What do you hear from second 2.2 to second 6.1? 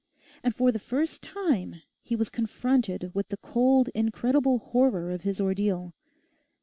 confronted with the cold incredible horror of his ordeal.